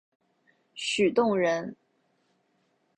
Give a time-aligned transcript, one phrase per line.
[0.73, 1.75] 许洞人。